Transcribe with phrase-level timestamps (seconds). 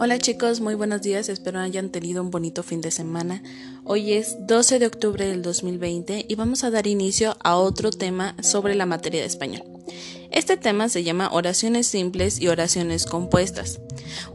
[0.00, 3.42] Hola chicos, muy buenos días, espero hayan tenido un bonito fin de semana.
[3.82, 8.36] Hoy es 12 de octubre del 2020 y vamos a dar inicio a otro tema
[8.40, 9.64] sobre la materia de español.
[10.30, 13.80] Este tema se llama oraciones simples y oraciones compuestas.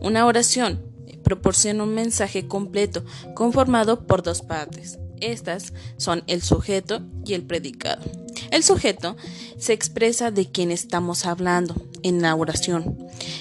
[0.01, 0.81] Una oración
[1.23, 4.99] proporciona un mensaje completo conformado por dos partes.
[5.21, 8.03] Estas son el sujeto y el predicado.
[8.51, 9.15] El sujeto
[9.57, 12.97] se expresa de quien estamos hablando en la oración.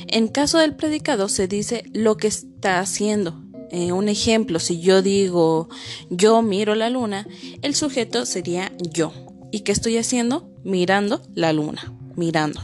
[0.06, 3.42] En caso del predicado se dice lo que está haciendo.
[3.70, 5.68] Eh, un ejemplo, si yo digo
[6.10, 7.26] yo miro la luna,
[7.62, 9.12] el sujeto sería yo.
[9.50, 10.50] ¿Y qué estoy haciendo?
[10.64, 12.60] Mirando la luna, mirando.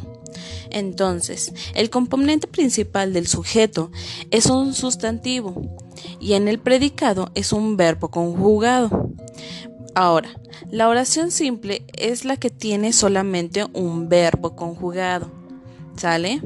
[0.71, 3.91] Entonces, el componente principal del sujeto
[4.31, 5.79] es un sustantivo
[6.21, 9.11] y en el predicado es un verbo conjugado.
[9.95, 10.31] Ahora,
[10.71, 15.31] la oración simple es la que tiene solamente un verbo conjugado.
[15.99, 16.41] ¿Sale?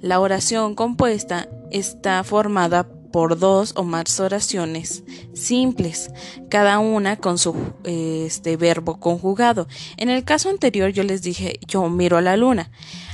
[0.00, 5.04] La oración compuesta está formada por dos o más oraciones
[5.34, 6.10] simples,
[6.50, 9.68] cada una con su este, verbo conjugado.
[9.96, 12.70] En el caso anterior yo les dije yo miro a la luna.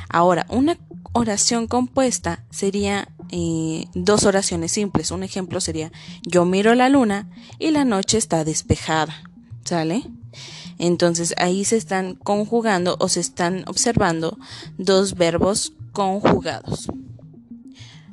[0.08, 0.78] Ahora, una
[1.12, 5.10] oración compuesta sería eh, dos oraciones simples.
[5.10, 9.14] Un ejemplo sería yo miro la luna y la noche está despejada.
[9.64, 10.02] ¿Sale?
[10.80, 14.38] Entonces ahí se están conjugando o se están observando
[14.78, 16.88] dos verbos conjugados.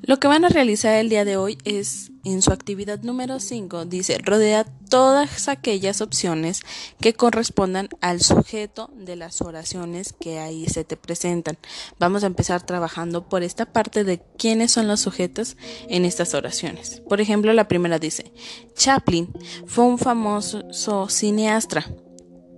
[0.07, 3.83] Lo que van a realizar el día de hoy es, en su actividad número 5,
[3.83, 6.61] dice, rodea todas aquellas opciones
[7.01, 11.57] que correspondan al sujeto de las oraciones que ahí se te presentan.
[11.99, 15.57] Vamos a empezar trabajando por esta parte de quiénes son los sujetos
[15.89, 17.01] en estas oraciones.
[17.09, 18.31] Por ejemplo, la primera dice,
[18.75, 19.29] Chaplin
[19.65, 21.85] fue un famoso cineasta.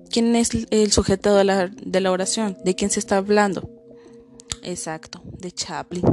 [0.10, 2.58] ¿Quién es el sujeto de la, de la oración?
[2.64, 3.70] ¿De quién se está hablando?
[4.64, 6.04] Exacto, de Chaplin.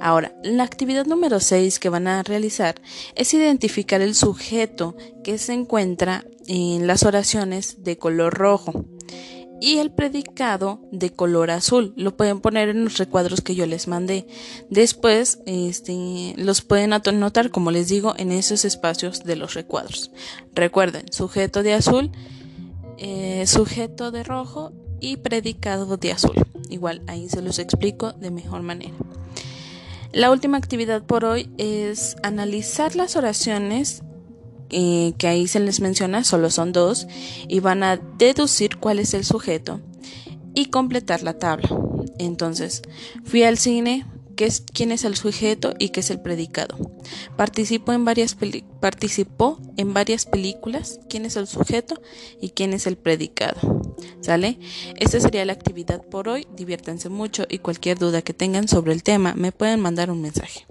[0.00, 2.80] Ahora, la actividad número 6 que van a realizar
[3.14, 8.84] es identificar el sujeto que se encuentra en las oraciones de color rojo
[9.60, 11.92] y el predicado de color azul.
[11.96, 14.26] Lo pueden poner en los recuadros que yo les mandé.
[14.70, 20.10] Después este, los pueden anotar, como les digo, en esos espacios de los recuadros.
[20.54, 22.10] Recuerden, sujeto de azul,
[23.02, 26.34] eh, sujeto de rojo y predicado de azul.
[26.68, 28.92] Igual ahí se los explico de mejor manera.
[30.12, 34.02] La última actividad por hoy es analizar las oraciones
[34.68, 37.08] eh, que ahí se les menciona, solo son dos,
[37.48, 39.80] y van a deducir cuál es el sujeto
[40.54, 41.68] y completar la tabla.
[42.18, 42.82] Entonces,
[43.24, 44.04] fui al cine,
[44.46, 46.76] es, quién es el sujeto y qué es el predicado.
[47.36, 48.36] Participó en varias
[48.80, 52.00] participó en varias películas, quién es el sujeto
[52.40, 53.82] y quién es el predicado.
[54.20, 54.58] ¿Sale?
[54.96, 56.46] Esta sería la actividad por hoy.
[56.56, 60.66] Diviértanse mucho y cualquier duda que tengan sobre el tema me pueden mandar un mensaje.